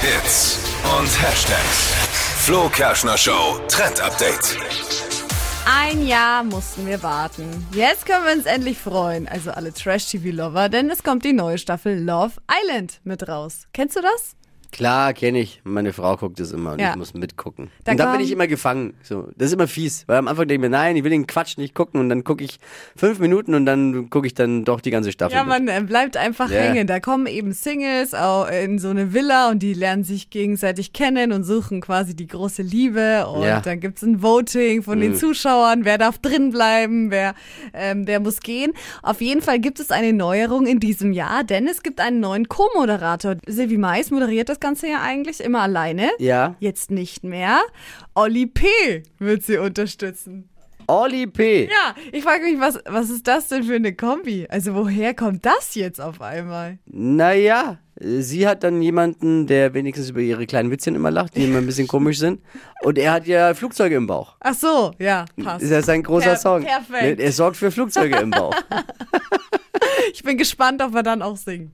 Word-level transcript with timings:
Hits 0.00 0.60
und 0.96 1.08
Hashtags. 1.22 1.92
Flo 2.44 2.68
Kerschner 2.68 3.18
Show 3.18 3.58
Trend 3.66 4.00
Update. 4.00 4.56
Ein 5.66 6.06
Jahr 6.06 6.44
mussten 6.44 6.86
wir 6.86 7.02
warten. 7.02 7.66
Jetzt 7.72 8.06
können 8.06 8.24
wir 8.24 8.32
uns 8.32 8.46
endlich 8.46 8.78
freuen, 8.78 9.26
also 9.26 9.50
alle 9.50 9.72
Trash-TV-Lover, 9.72 10.68
denn 10.68 10.88
es 10.88 11.02
kommt 11.02 11.24
die 11.24 11.32
neue 11.32 11.58
Staffel 11.58 11.98
Love 12.00 12.34
Island 12.48 13.00
mit 13.02 13.26
raus. 13.26 13.66
Kennst 13.72 13.96
du 13.96 14.00
das? 14.00 14.36
Klar, 14.70 15.14
kenne 15.14 15.40
ich. 15.40 15.62
Meine 15.64 15.92
Frau 15.94 16.16
guckt 16.16 16.38
es 16.40 16.52
immer 16.52 16.72
und 16.72 16.80
Ja. 16.80 16.90
ich 16.90 16.96
muss 16.96 17.14
mitgucken. 17.14 17.70
Da 17.84 17.92
und 17.92 17.98
dann 17.98 18.12
bin 18.12 18.20
ich 18.20 18.30
immer 18.30 18.46
gefangen. 18.46 18.92
So, 19.02 19.28
das 19.36 19.48
ist 19.48 19.54
immer 19.54 19.66
fies, 19.66 20.04
weil 20.06 20.18
am 20.18 20.28
Anfang 20.28 20.46
denke 20.46 20.66
ich 20.66 20.70
mir, 20.70 20.76
nein, 20.76 20.94
ich 20.94 21.04
will 21.04 21.10
den 21.10 21.26
Quatsch 21.26 21.56
nicht 21.56 21.74
gucken 21.74 21.98
und 22.00 22.10
dann 22.10 22.22
gucke 22.22 22.44
ich 22.44 22.60
fünf 22.94 23.18
Minuten 23.18 23.54
und 23.54 23.64
dann 23.64 24.10
gucke 24.10 24.26
ich 24.26 24.34
dann 24.34 24.64
doch 24.64 24.80
die 24.82 24.90
ganze 24.90 25.10
Staffel. 25.10 25.34
Ja, 25.36 25.42
mit. 25.44 25.48
man 25.64 25.68
äh, 25.68 25.80
bleibt 25.84 26.16
einfach 26.18 26.50
Ja. 26.50 26.58
hängen. 26.60 26.86
Da 26.86 27.00
kommen 27.00 27.26
eben 27.26 27.52
Singles 27.52 28.12
auch 28.14 28.46
in 28.50 28.78
so 28.78 28.90
eine 28.90 29.14
Villa 29.14 29.48
und 29.50 29.60
die 29.62 29.72
lernen 29.72 30.04
sich 30.04 30.28
gegenseitig 30.28 30.92
kennen 30.92 31.32
und 31.32 31.44
suchen 31.44 31.80
quasi 31.80 32.14
die 32.14 32.26
große 32.26 32.62
Liebe. 32.62 33.26
Und 33.26 33.44
Ja. 33.44 33.60
dann 33.60 33.80
gibt's 33.80 34.02
ein 34.02 34.22
Voting 34.22 34.82
von 34.82 35.00
den 35.00 35.14
Zuschauern, 35.14 35.86
wer 35.86 35.96
darf 35.96 36.18
drin 36.18 36.50
bleiben, 36.50 37.10
wer, 37.10 37.34
ähm, 37.72 38.06
wer 38.06 38.20
muss 38.20 38.40
gehen. 38.40 38.72
Auf 39.02 39.22
jeden 39.22 39.40
Fall 39.40 39.60
gibt 39.60 39.80
es 39.80 39.90
eine 39.90 40.12
Neuerung 40.12 40.66
in 40.66 40.78
diesem 40.78 41.12
Jahr, 41.12 41.42
denn 41.42 41.66
es 41.66 41.82
gibt 41.82 42.00
einen 42.00 42.20
neuen 42.20 42.48
Co-Moderator. 42.48 43.36
Silvi 43.46 43.78
Mais 43.78 44.10
moderiert 44.10 44.48
das 44.50 44.57
Ganze 44.60 44.88
ja 44.88 45.00
eigentlich 45.02 45.40
immer 45.40 45.60
alleine. 45.62 46.10
Ja. 46.18 46.56
Jetzt 46.60 46.90
nicht 46.90 47.24
mehr. 47.24 47.60
Olli 48.14 48.46
P. 48.46 48.66
wird 49.18 49.42
sie 49.42 49.58
unterstützen. 49.58 50.48
Oli 50.90 51.26
P. 51.26 51.64
Ja, 51.66 51.94
ich 52.12 52.24
frage 52.24 52.44
mich, 52.44 52.58
was, 52.58 52.78
was 52.86 53.10
ist 53.10 53.26
das 53.26 53.48
denn 53.48 53.62
für 53.64 53.74
eine 53.74 53.94
Kombi? 53.94 54.46
Also 54.48 54.74
woher 54.74 55.12
kommt 55.12 55.44
das 55.44 55.74
jetzt 55.74 56.00
auf 56.00 56.22
einmal? 56.22 56.78
Naja, 56.86 57.76
sie 58.00 58.48
hat 58.48 58.64
dann 58.64 58.80
jemanden, 58.80 59.46
der 59.46 59.74
wenigstens 59.74 60.08
über 60.08 60.20
ihre 60.20 60.46
kleinen 60.46 60.70
Witzchen 60.70 60.94
immer 60.94 61.10
lacht, 61.10 61.36
die 61.36 61.44
immer 61.44 61.58
ein 61.58 61.66
bisschen 61.66 61.86
komisch 61.88 62.18
sind. 62.18 62.40
Und 62.82 62.96
er 62.96 63.12
hat 63.12 63.26
ja 63.26 63.52
Flugzeuge 63.52 63.96
im 63.96 64.06
Bauch. 64.06 64.36
Ach 64.40 64.54
so, 64.54 64.92
ja, 64.98 65.26
Das 65.36 65.44
passt. 65.44 65.62
ist 65.64 65.70
ja 65.72 65.82
sein 65.82 66.02
großer 66.02 66.30
Per- 66.30 66.36
Song. 66.38 66.64
perfekt. 66.64 67.20
Er 67.20 67.32
sorgt 67.32 67.58
für 67.58 67.70
Flugzeuge 67.70 68.16
im 68.16 68.30
Bauch. 68.30 68.54
Ich 70.12 70.22
bin 70.22 70.38
gespannt, 70.38 70.80
ob 70.82 70.94
wir 70.94 71.02
dann 71.02 71.20
auch 71.22 71.36
singen. 71.36 71.72